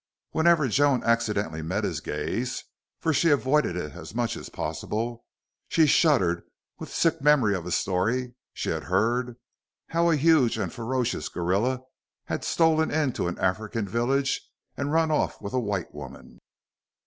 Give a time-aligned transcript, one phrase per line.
[0.31, 2.63] Whenever Joan accidentally met his gaze
[2.99, 5.25] for she avoided it as much as possible
[5.67, 6.41] she shuddered
[6.79, 9.37] with sick memory of a story she had heard
[9.89, 11.81] how a huge and ferocious gorilla
[12.25, 14.41] had stolen into an African village
[14.75, 16.39] and run off with a white woman.